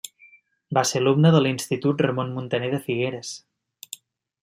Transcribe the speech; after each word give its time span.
Va 0.77 0.83
ser 0.91 1.01
alumne 1.03 1.31
de 1.35 1.43
l'Institut 1.47 2.03
Ramon 2.07 2.35
Muntaner 2.39 2.73
de 2.75 2.83
Figueres. 2.89 3.39